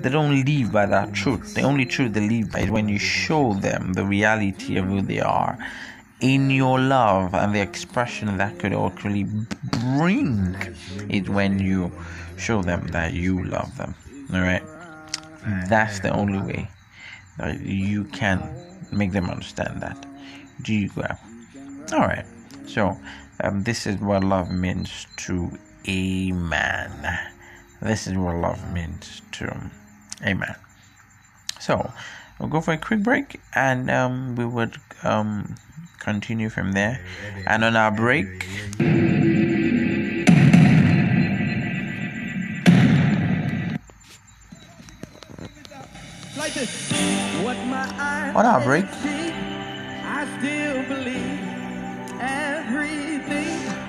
They 0.00 0.10
don't 0.10 0.44
live 0.44 0.72
by 0.72 0.86
that 0.86 1.12
truth. 1.12 1.54
The 1.54 1.62
only 1.62 1.86
truth 1.86 2.14
they 2.14 2.28
live 2.28 2.50
by 2.50 2.60
is 2.60 2.70
when 2.70 2.88
you 2.88 2.98
show 2.98 3.54
them 3.54 3.92
the 3.92 4.04
reality 4.04 4.76
of 4.76 4.86
who 4.86 5.00
they 5.00 5.20
are 5.20 5.56
in 6.22 6.50
your 6.50 6.78
love 6.78 7.34
and 7.34 7.54
the 7.54 7.60
expression 7.60 8.38
that 8.38 8.58
could 8.58 8.72
actually 8.72 9.24
bring 9.24 10.56
is 11.10 11.28
when 11.28 11.58
you 11.58 11.90
show 12.38 12.62
them 12.62 12.86
that 12.88 13.12
you 13.12 13.44
love 13.44 13.76
them. 13.76 13.94
Alright? 14.32 14.62
That's 15.68 15.98
the 16.00 16.10
only 16.10 16.40
way 16.40 16.70
that 17.38 17.60
you 17.60 18.04
can 18.04 18.40
make 18.92 19.10
them 19.10 19.28
understand 19.28 19.82
that. 19.82 20.06
Do 20.62 20.72
you 20.72 20.88
grab? 20.88 21.18
Alright. 21.92 22.26
So 22.66 22.96
um, 23.40 23.64
this 23.64 23.86
is 23.86 23.96
what 24.00 24.22
love 24.22 24.50
means 24.50 25.06
to 25.26 25.50
a 25.86 26.30
man. 26.30 27.18
This 27.80 28.06
is 28.06 28.16
what 28.16 28.36
love 28.36 28.72
means 28.72 29.22
to 29.32 29.70
a 30.24 30.34
man. 30.34 30.54
So 31.62 31.92
we'll 32.40 32.48
go 32.48 32.60
for 32.60 32.72
a 32.72 32.76
quick 32.76 33.04
break 33.04 33.40
and 33.54 33.88
um, 33.88 34.34
we 34.34 34.44
would 34.44 34.78
um, 35.04 35.54
continue 36.00 36.48
from 36.48 36.72
there. 36.72 37.00
And 37.46 37.62
on 37.64 37.76
our 37.76 37.92
break, 37.92 38.26
on 48.34 48.44
our 48.44 48.64
break, 48.64 48.86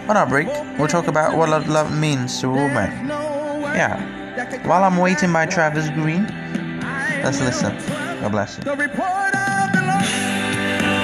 on 0.07 0.17
our 0.17 0.27
break, 0.27 0.47
we'll 0.77 0.87
talk 0.87 1.07
about 1.07 1.35
what 1.35 1.49
love 1.67 1.97
means 1.97 2.39
to 2.41 2.49
a 2.49 2.51
woman. 2.51 3.07
Yeah. 3.73 3.97
While 4.67 4.83
I'm 4.83 4.97
waiting 4.97 5.33
by 5.33 5.47
Travis 5.47 5.89
Greene, 5.89 6.27
let's 7.23 7.39
listen. 7.39 7.75
God 8.21 8.31
bless 8.31 8.57
you. 8.57 8.63
The 8.63 8.75
report 8.75 9.33
of 9.35 9.71
the 9.73 9.81
Lord. 9.81 10.09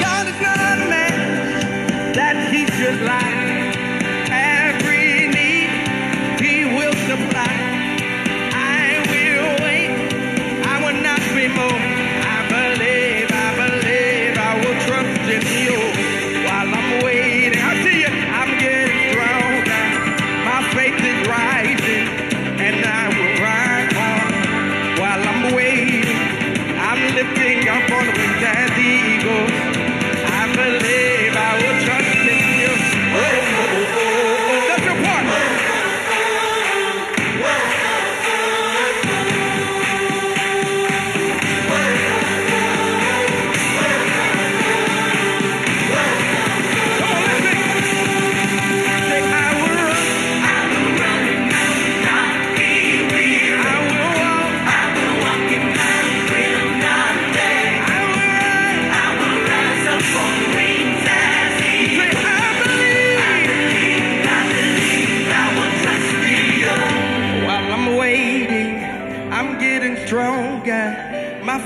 God 0.03 0.27
is 0.27 0.39
not 0.41 0.77
a 0.77 0.89
man 0.89 2.13
that 2.13 2.53
he 2.53 2.65
should 2.67 3.01
lie. 3.01 3.48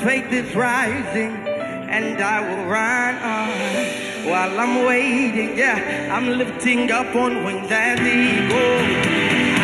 Faith 0.03 0.33
is 0.33 0.53
rising, 0.53 1.31
and 1.95 2.21
I 2.21 2.41
will 2.41 2.65
run 2.65 3.15
on. 3.15 4.29
While 4.29 4.59
I'm 4.59 4.85
waiting, 4.85 5.57
yeah, 5.57 6.13
I'm 6.13 6.27
lifting 6.37 6.91
up 6.91 7.15
on 7.15 7.43
wings 7.45 7.71
as 7.71 7.99
eagles. 8.01 8.87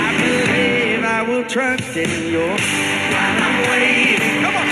I 0.06 0.10
believe 0.24 1.04
I 1.04 1.22
will 1.24 1.44
trust 1.44 1.96
in 1.98 2.12
you. 2.32 2.48
While 3.14 3.38
I'm 3.48 3.58
waiting, 3.70 4.42
come 4.44 4.56
on, 4.56 4.68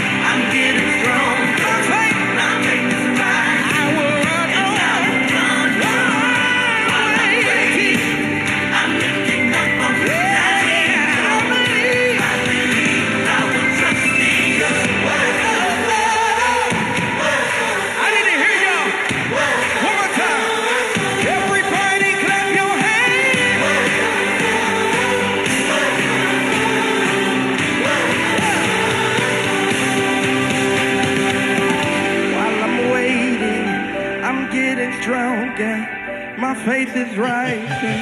stronger. 35.58 36.36
My 36.38 36.54
faith 36.54 36.96
is 36.96 37.18
rising, 37.18 38.02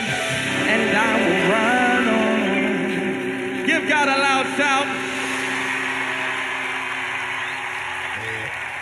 and 0.67 0.97
I 0.97 1.13
will 1.23 1.41
run 1.51 2.07
on. 2.07 3.65
Give 3.65 3.87
God 3.87 4.07
a 4.07 4.17
loud 4.19 4.45
shout. 4.57 4.87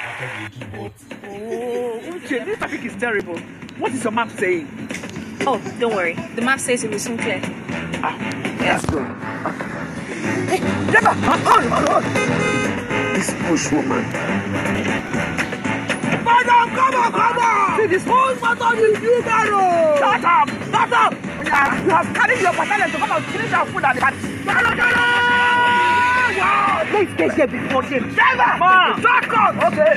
After 0.10 0.28
the 0.44 0.50
keyboard. 0.50 0.92
Oh, 1.26 2.02
Uche, 2.04 2.46
this 2.46 2.58
traffic 2.58 2.84
is 2.86 2.96
terrible. 2.96 3.38
What 3.78 3.92
is 3.92 4.04
your 4.04 4.12
map 4.12 4.32
saying? 4.32 4.68
Oh, 5.46 5.62
don't 5.80 5.96
worry. 5.96 6.16
The 6.36 6.42
map 6.42 6.60
says 6.60 6.84
it 6.84 6.92
will 6.92 7.00
soon 7.00 7.18
clear. 7.18 7.42
Ah, 8.04 8.18
Let's 8.60 8.86
go. 8.86 9.04
Hey, 10.50 10.60
Jabba! 10.92 11.14
Hold, 11.28 11.42
hold, 11.42 11.90
hold. 11.90 12.04
This 13.16 13.34
bush 13.44 13.72
woman. 13.72 15.33
Come 16.74 16.96
on, 16.96 17.12
come 17.12 17.38
on! 17.38 17.80
See, 17.80 17.88
this 17.88 18.04
whole 18.04 18.36
matter 18.36 18.86
is 18.86 19.00
you, 19.02 19.22
Garo! 19.24 19.98
Shut 20.00 20.26
up! 20.26 20.50
Shut 20.50 20.94
up! 20.94 21.14
Yeah, 21.46 21.84
you 21.84 21.90
have 21.90 22.16
carried 22.16 22.42
your 22.42 22.54
battalion 22.54 22.90
to 22.92 22.98
come 22.98 23.12
and 23.12 23.26
finish 23.26 23.54
our 23.54 23.66
food 23.68 23.84
at 23.84 23.96
the 23.96 24.02
party. 24.02 24.18
Garo, 24.18 24.74
Garo! 24.74 25.06
Wow! 26.40 26.84
Let's 26.94 27.14
get 27.14 27.34
here 27.36 27.48
before 27.48 27.84
them. 27.84 28.14
Driver! 28.14 29.02
Back 29.02 29.34
on! 29.38 29.64
Okay. 29.74 29.94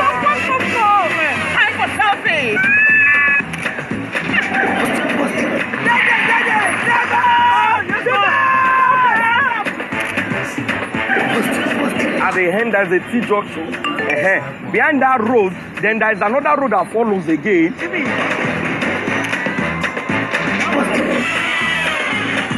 there's 12.89 13.01
a 13.01 13.11
T 13.11 13.21
junction. 13.27 13.73
Uh-huh. 13.73 14.71
Behind 14.71 15.01
that 15.01 15.21
road, 15.21 15.53
then 15.81 15.99
there's 15.99 16.21
another 16.21 16.61
road 16.61 16.71
that 16.71 16.91
follows 16.91 17.27
again. 17.27 17.73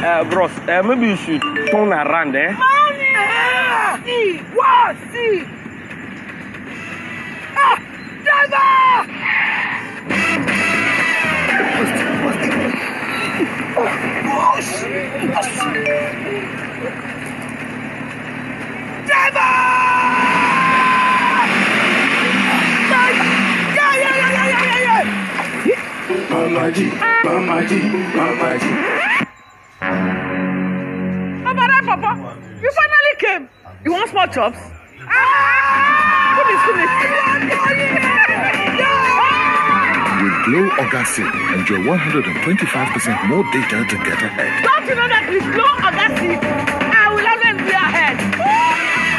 Uh, 0.04 0.24
bros, 0.24 0.50
uh, 0.50 0.82
maybe 0.82 1.06
you 1.08 1.16
should 1.16 1.42
turn 1.70 1.92
around, 1.92 2.36
eh? 2.36 2.54
See, 4.04 4.38
what? 4.54 4.96
See. 5.12 5.44
Ah, 7.56 7.78
driver! 8.22 9.12
Mamaji, 26.30 26.86
Mamaji, 27.24 27.78
Mamaji. 28.16 28.70
Papa, 31.44 31.82
Papa, 31.86 32.36
you 32.62 32.70
finally 32.70 33.14
came. 33.18 33.48
You 33.84 33.92
want 33.92 34.10
small 34.10 34.26
chops? 34.28 34.58
Ah! 35.08 36.36
Finish, 36.36 36.62
finish. 36.66 36.92
With 40.22 40.36
Glow 40.44 40.66
Orgassi, 40.82 41.24
enjoy 41.54 41.78
125% 41.78 43.28
more 43.28 43.44
data 43.52 43.84
to 43.88 43.96
get 44.04 44.22
ahead. 44.22 44.64
Don't 44.64 44.86
you 44.88 44.94
know 44.94 45.08
that 45.08 45.28
with 45.30 45.44
Glow 45.54 45.72
Audacity, 45.86 46.75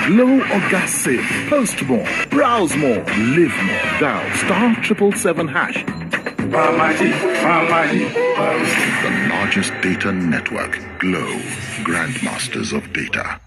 Glo 0.07 0.39
Orgassi. 0.39 1.19
Post 1.49 1.83
more, 1.83 2.07
browse 2.29 2.77
more, 2.77 3.03
live 3.35 3.53
more. 3.67 3.99
Dial 3.99 4.37
star 4.37 4.73
triple 4.75 5.11
seven 5.11 5.49
hash. 5.49 5.83
The 5.83 6.57
largest 9.29 9.73
data 9.81 10.13
network. 10.13 10.79
Glo. 10.99 11.27
Grandmasters 11.83 12.71
of 12.71 12.93
data. 12.93 13.41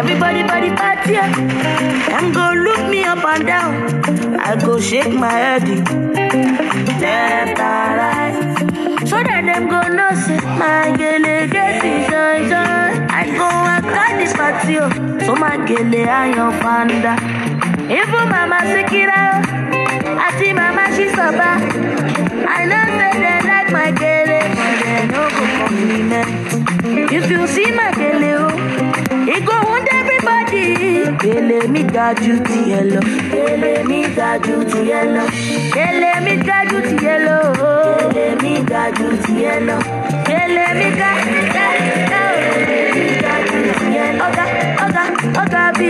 Everybody 0.00 0.42
body 0.44 0.70
party, 0.70 1.12
them 1.12 2.32
go 2.32 2.52
look 2.54 2.88
me 2.88 3.04
up 3.04 3.22
and 3.22 3.46
down. 3.46 4.40
I 4.40 4.56
go 4.64 4.80
shake 4.80 5.12
my 5.12 5.30
head, 5.30 5.68
left 7.02 7.60
and 7.60 7.96
right, 8.00 8.34
so 9.06 9.22
that 9.22 9.44
them 9.44 9.68
go 9.68 9.82
know 9.88 10.14
say 10.14 10.40
my 10.40 10.96
gele 10.96 11.46
get 11.48 11.84
it 11.84 12.61
outside 14.62 14.78
this 14.78 14.78
party, 14.78 14.78
oh, 14.78 15.26
so 15.26 15.34
my 15.36 15.56
gele 15.66 16.08
I 16.08 16.26
your 16.34 16.52
panda. 16.60 17.16
Even 17.84 18.28
mama 18.28 18.60
Sikira, 18.62 19.42
I 20.18 20.38
see 20.38 20.52
mama 20.52 20.86
she 20.96 21.08
soba. 21.10 21.58
I 22.48 22.64
know 22.64 22.84
say 22.98 23.12
they 23.20 23.40
like 23.48 23.70
my 23.72 23.90
gele, 23.92 24.40
but 24.54 24.74
they 24.82 25.06
no 25.06 25.28
go 25.30 25.44
compliment. 25.58 27.12
If 27.12 27.30
you 27.30 27.46
see 27.46 27.70
my 27.72 27.92
gele. 27.92 28.82
It 29.24 29.46
go 29.46 29.54
wound 29.62 29.88
everybody. 29.92 31.16
Gele 31.18 31.68
mi 31.68 31.82
ga 31.84 32.12
ju 32.14 32.38
ti 32.44 32.72
ẹ 32.72 32.82
lọ. 32.90 33.00
Gele 33.30 33.84
mi 33.88 34.02
ga 34.16 34.36
ju 34.38 34.64
ti 34.64 34.90
ẹ 34.90 35.02
lọ. 35.14 35.24
Gele 35.74 36.20
mi 36.24 36.34
ga 36.42 36.64
ju 36.70 36.80
ti 36.82 37.06
ẹ 37.06 37.16
lọ. 37.26 37.38
Gele 38.14 38.34
mi 38.42 38.54
ga 38.70 38.90
ju 38.98 39.08
ti 39.24 39.44
ẹ 39.44 39.60
lọ. 39.66 39.76
Gele 40.26 40.66
mi 40.78 40.88
ga 40.98 41.10
ga 41.54 41.66
ga. 42.10 42.91
Ọ̀gá 45.42 45.64
bí 45.78 45.88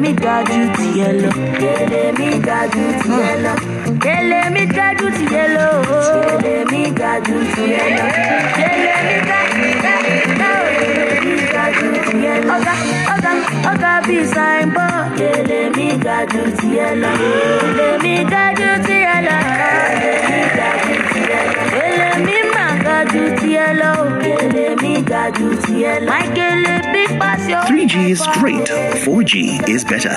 mi 0.00 0.08
ẹ 3.30 3.34
lọ. 3.44 3.52
Gele 4.04 4.40
mi 4.54 4.62
ga 4.76 4.86
mi 4.96 4.96
ju 4.98 5.06
tiẹ̀ 5.18 5.46
lọ. 5.54 5.66
Mi 6.42 6.54
mi 6.72 6.82
mi 6.96 7.12
mi 9.06 9.16
ga 9.28 9.40
bí. 13.62 14.18
Gele 15.18 15.70
mi 15.76 15.88
ga 16.04 16.18
ju 16.32 16.42
tiẹ̀ 16.58 16.94
lọ. 17.02 17.10
Gele 17.76 17.98
mi 18.02 18.14
ga 18.32 18.44
ju 18.58 18.70
tiẹ̀ 18.86 19.16
lọ. 19.26 19.36
Gele 20.00 20.18
mi 20.30 20.46
ga 20.58 20.70
ju 20.86 20.96
tiẹ̀ 21.12 21.44
lọ. 21.54 21.70
Gele 21.74 22.10
mi 22.26 22.38
mà 22.54 22.66
ga 22.84 22.98
ju 23.12 23.22
tiẹ̀ 23.40 23.68
lọ. 23.80 23.92
Gele 24.22 24.66
mi 24.82 24.94
ga 25.10 25.22
ju 25.36 25.48
tiẹ̀ 25.64 26.00
lọ. 26.04 26.10
My 26.12 26.26
gele 26.36 26.74
big 26.92 27.10
pass 27.20 27.48
your 27.48 27.62
3G 27.68 27.94
is 28.14 28.22
great, 28.40 28.66
4G 29.04 29.32
is 29.68 29.84
better. 29.84 30.16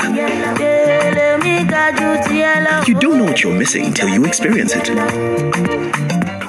Gele 0.60 1.38
mi 1.44 1.56
ga 1.72 1.86
ju 1.98 2.10
tiẹ̀ 2.28 2.56
lọ. 2.66 2.88
You 2.88 2.96
don't 3.00 3.18
know 3.18 3.26
what 3.26 3.44
you're 3.44 3.58
missing 3.58 3.94
till 3.94 4.10
you 4.10 4.26
experience 4.26 4.74
it. 4.76 4.90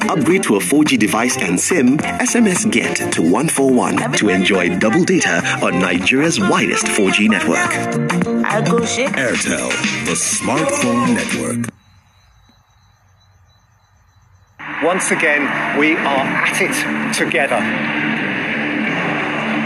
Upgrade 0.08 0.42
to 0.44 0.56
a 0.56 0.60
4G 0.60 0.98
device 0.98 1.36
and 1.38 1.58
SIM, 1.58 1.98
SMS 1.98 2.70
Get 2.70 3.12
to 3.12 3.22
141 3.22 4.12
to 4.14 4.28
enjoy 4.28 4.78
double 4.78 5.04
data 5.04 5.42
on 5.62 5.78
Nigeria's 5.80 6.38
widest 6.38 6.86
4G 6.86 7.28
network. 7.28 7.70
Airtel, 9.16 9.70
the 10.06 10.12
smartphone 10.12 11.14
network. 11.14 11.72
Once 14.82 15.10
again, 15.10 15.78
we 15.78 15.96
are 15.96 16.26
at 16.26 16.60
it 16.60 17.14
together. 17.14 17.60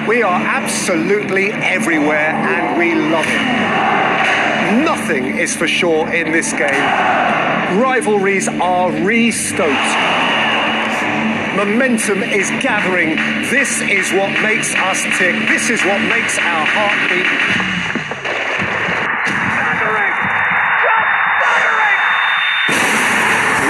We 0.09 0.23
are 0.23 0.41
absolutely 0.41 1.53
everywhere 1.53 2.31
and 2.31 2.79
we 2.79 2.95
love 2.95 3.27
it. 3.29 4.85
Nothing 4.85 5.39
is 5.39 5.55
for 5.55 5.69
sure 5.69 6.09
in 6.13 6.33
this 6.33 6.53
game. 6.53 7.81
Rivalries 7.81 8.49
are 8.49 8.91
re-stoked. 8.91 10.20
Momentum 11.61 12.23
is 12.23 12.49
gathering. 12.65 13.21
This 13.53 13.83
is 13.85 14.09
what 14.17 14.33
makes 14.41 14.73
us 14.81 15.05
tick. 15.21 15.37
This 15.45 15.69
is 15.69 15.85
what 15.85 16.01
makes 16.09 16.39
our 16.41 16.65
heart 16.65 16.97
beat. 17.13 17.29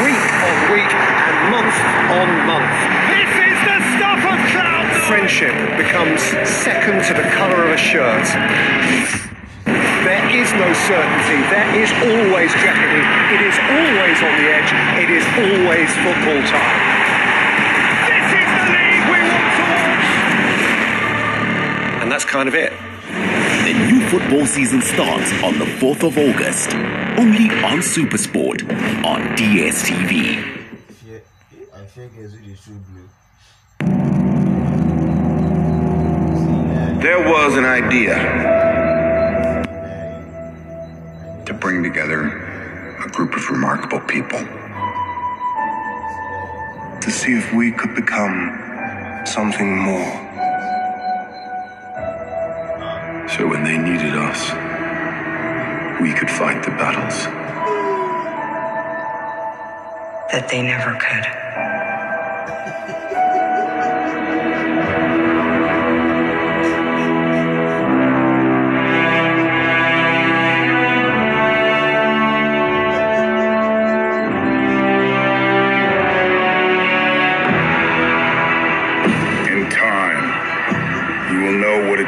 Week 0.06 0.22
on 0.22 0.58
week 0.70 0.92
and 0.94 1.38
month 1.50 1.78
on 2.14 2.28
month. 2.46 2.78
This 3.10 3.32
is 3.50 3.58
the 3.58 3.78
stuff 3.98 4.22
of 4.22 4.38
clouds. 4.54 4.94
Friendship 5.10 5.56
becomes 5.74 6.22
second 6.46 7.02
to 7.10 7.12
the 7.18 7.26
colour 7.34 7.66
of 7.66 7.74
a 7.74 7.76
shirt. 7.76 8.22
There 9.66 10.26
is 10.30 10.46
no 10.54 10.70
certainty. 10.86 11.42
There 11.50 11.70
is 11.74 11.90
always 12.06 12.54
jeopardy. 12.54 13.02
It 13.34 13.42
is 13.50 13.58
always 13.58 14.18
on 14.22 14.34
the 14.38 14.46
edge. 14.46 14.70
It 14.94 15.10
is 15.10 15.26
always 15.42 15.90
football 16.06 16.38
time. 16.46 16.89
That's 22.20 22.30
kind 22.30 22.48
of 22.50 22.54
it. 22.54 22.70
The 23.64 23.72
new 23.90 24.06
football 24.08 24.44
season 24.44 24.82
starts 24.82 25.32
on 25.42 25.58
the 25.58 25.64
4th 25.64 26.02
of 26.06 26.18
August, 26.18 26.74
only 27.18 27.48
on 27.64 27.78
Supersport 27.78 28.62
on 29.06 29.34
DSTV. 29.36 30.36
I 31.72 31.84
fear 31.86 32.08
girls 32.08 32.32
with 32.32 32.44
the 32.44 32.56
shoe 32.56 32.78
blue. 32.90 33.08
There 37.00 37.26
was 37.26 37.56
an 37.56 37.64
idea 37.64 38.16
to 41.46 41.54
bring 41.54 41.82
together 41.82 42.26
a 43.02 43.08
group 43.08 43.34
of 43.34 43.48
remarkable 43.48 44.00
people 44.00 44.40
to 47.00 47.10
see 47.10 47.32
if 47.32 47.50
we 47.54 47.72
could 47.72 47.94
become 47.94 49.24
something 49.24 49.78
more. 49.78 50.30
So 53.40 53.46
when 53.46 53.64
they 53.64 53.78
needed 53.78 54.12
us, 54.16 54.50
we 56.02 56.12
could 56.12 56.28
fight 56.28 56.62
the 56.62 56.72
battles. 56.72 57.24
that 60.30 60.48
they 60.50 60.60
never 60.60 60.92
could. 60.92 61.49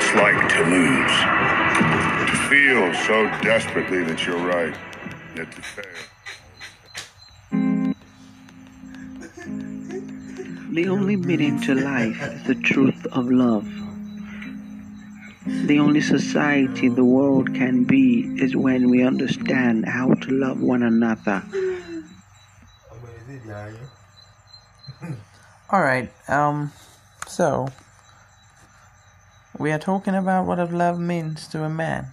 It's 0.02 0.14
like 0.14 0.48
to 0.48 0.64
lose. 0.64 1.16
To 2.30 2.36
feel 2.48 2.92
so 3.06 3.24
desperately 3.42 4.02
that 4.04 4.26
you're 4.26 4.36
right, 4.36 4.76
yet 5.36 5.52
to 5.52 5.62
fail. 5.62 5.84
The 10.72 10.88
only 10.88 11.16
meaning 11.16 11.60
to 11.62 11.74
life 11.74 12.20
is 12.22 12.42
the 12.44 12.54
truth 12.54 13.06
of 13.12 13.30
love. 13.30 13.68
The 15.46 15.78
only 15.78 16.00
society 16.00 16.88
the 16.88 17.04
world 17.04 17.54
can 17.54 17.84
be 17.84 18.34
is 18.38 18.56
when 18.56 18.90
we 18.90 19.04
understand 19.04 19.86
how 19.86 20.14
to 20.14 20.30
love 20.30 20.60
one 20.60 20.82
another. 20.82 21.42
All 25.70 25.80
right. 25.80 26.10
Um. 26.28 26.72
So 27.28 27.68
we 29.58 29.70
are 29.70 29.78
talking 29.78 30.14
about 30.14 30.46
what 30.46 30.58
love 30.72 30.98
means 30.98 31.46
to 31.48 31.62
a 31.62 31.68
man. 31.68 32.06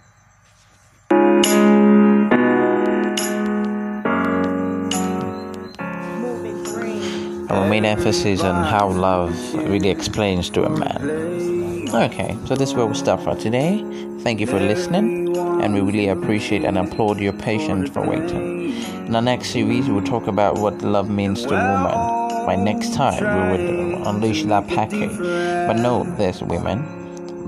Our 7.50 7.68
main 7.68 7.84
emphasis 7.84 8.42
on 8.42 8.64
how 8.64 8.90
love 8.90 9.32
really 9.54 9.88
explains 9.88 10.50
to 10.50 10.64
a 10.64 10.70
man. 10.70 11.88
Okay, 11.94 12.36
so 12.46 12.54
this 12.54 12.70
is 12.70 12.74
where 12.74 12.86
we 12.86 12.94
start 12.94 13.22
for 13.22 13.34
today. 13.34 13.84
Thank 14.20 14.38
you 14.38 14.46
for 14.46 14.60
listening, 14.60 15.36
and 15.36 15.72
we 15.72 15.80
really 15.80 16.08
appreciate 16.08 16.62
and 16.64 16.76
applaud 16.76 17.18
your 17.18 17.32
patience 17.32 17.88
for 17.88 18.06
waiting. 18.06 18.74
In 19.06 19.16
our 19.16 19.22
next 19.22 19.50
series, 19.50 19.88
we'll 19.88 20.04
talk 20.04 20.26
about 20.26 20.58
what 20.58 20.82
love 20.82 21.08
means 21.08 21.42
to 21.46 21.48
a 21.48 21.72
woman. 21.72 22.46
By 22.46 22.56
next 22.56 22.94
time, 22.94 23.22
we 23.22 23.56
will 23.56 24.06
unleash 24.06 24.44
that 24.44 24.68
package. 24.68 25.16
But 25.18 25.74
know 25.74 26.04
this, 26.16 26.42
women 26.42 26.99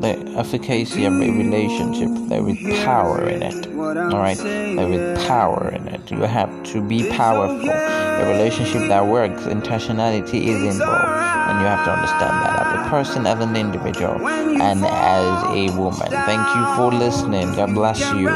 the 0.02 0.18
efficacy 0.36 1.04
of 1.04 1.14
a 1.14 1.30
relationship, 1.30 2.10
there 2.28 2.46
is 2.48 2.58
power 2.84 3.28
in 3.28 3.42
it. 3.42 3.66
Alright? 3.68 4.36
There 4.38 4.92
is 4.92 5.24
power 5.26 5.70
in 5.74 5.86
it. 5.88 6.10
You 6.10 6.18
have 6.18 6.50
to 6.72 6.82
be 6.82 7.08
powerful. 7.08 7.70
A 7.70 8.28
relationship 8.28 8.88
that 8.88 9.06
works, 9.06 9.42
intentionality 9.42 10.46
is 10.46 10.62
involved. 10.74 11.22
And 11.48 11.60
you 11.60 11.66
have 11.66 11.84
to 11.86 11.92
understand 11.92 12.34
that 12.42 12.66
as 12.66 12.86
a 12.86 12.90
person, 12.90 13.26
as 13.26 13.40
an 13.40 13.56
individual, 13.56 14.26
and 14.26 14.84
as 14.84 15.44
a 15.44 15.78
woman. 15.78 16.10
Thank 16.10 16.46
you 16.56 16.64
for 16.76 16.92
listening. 16.92 17.54
God 17.54 17.72
bless 17.74 18.00
you. 18.00 18.28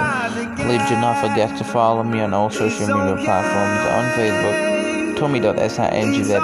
Please 0.63 0.89
do 0.89 0.97
not 1.01 1.21
forget 1.21 1.57
to 1.59 1.65
follow 1.65 2.03
me 2.03 2.21
on 2.21 2.33
all 2.33 2.51
social 2.51 2.87
media 2.87 3.17
platforms 3.25 3.83
on 3.97 4.05
Facebook, 4.19 5.19
Tommy.singzs. 5.19 6.37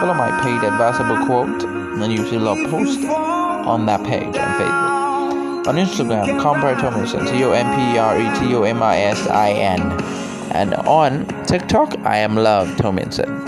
Follow 0.00 0.14
my 0.14 0.30
paid 0.42 0.66
advisable 0.66 1.24
quote, 1.24 1.62
and 1.64 2.12
you 2.12 2.22
will 2.38 2.56
post 2.68 3.00
on 3.66 3.86
that 3.86 4.04
page 4.04 4.24
on 4.24 4.32
Facebook. 4.32 5.66
On 5.66 5.76
Instagram, 5.76 6.40
Compare 6.42 6.74
Tomlinson, 6.76 7.26
T 7.26 7.42
O 7.44 7.52
M 7.52 7.66
P 7.74 7.98
R 7.98 8.20
E 8.20 8.38
T 8.38 8.54
O 8.54 8.62
M 8.64 8.82
I 8.82 8.98
S 8.98 9.26
I 9.28 9.50
N. 9.50 9.80
And 10.52 10.74
on 10.74 11.26
TikTok, 11.46 11.98
I 12.00 12.18
am 12.18 12.36
Love 12.36 12.68
Tomisin. 12.76 13.44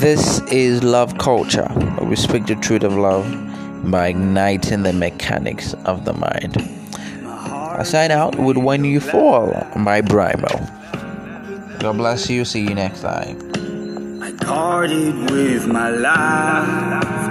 This 0.00 0.40
is 0.50 0.82
Love 0.82 1.18
Culture. 1.18 1.68
We 2.02 2.16
speak 2.16 2.46
the 2.46 2.54
truth 2.56 2.82
of 2.82 2.96
love 2.96 3.26
by 3.90 4.08
igniting 4.08 4.82
the 4.82 4.94
mechanics 4.94 5.74
of 5.84 6.06
the 6.06 6.14
mind. 6.14 6.56
I 7.26 7.82
sign 7.82 8.10
out 8.10 8.38
with 8.38 8.56
When 8.56 8.84
You 8.84 9.00
Fall 9.00 9.48
by 9.84 10.00
Brimo. 10.00 11.78
God 11.80 11.98
bless 11.98 12.30
you. 12.30 12.44
See 12.46 12.62
you 12.62 12.74
next 12.74 13.02
time 13.02 13.49
parted 14.50 15.30
with 15.30 15.64
my 15.68 15.90
life. 15.90 17.24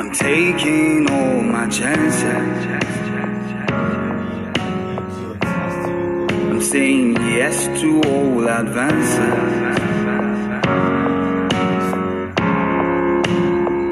I'm 0.00 0.10
taking 0.12 1.10
all 1.10 1.40
my 1.42 1.66
chances. 1.68 2.24
I'm 6.52 6.62
saying 6.62 7.16
yes 7.38 7.56
to 7.80 7.88
all 8.12 8.46
advances. 8.60 9.34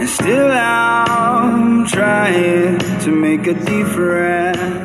And 0.03 0.09
still 0.21 0.51
I'm 0.53 1.85
trying 1.89 2.79
to 3.05 3.11
make 3.11 3.49
a 3.49 3.55
difference. 3.55 4.82